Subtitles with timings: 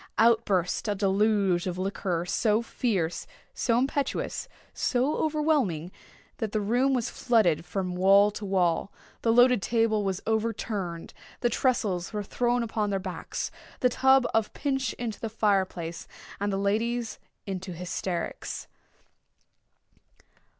[0.17, 7.93] Out burst a deluge of liquor so fierce—so impetuous—so overwhelming—that the room was flooded from
[7.95, 14.51] wall to wall—the loaded table was overturned—the tressels were thrown upon their backs—the tub of
[14.55, 18.67] punch into the fire place—and the ladies into hysterics.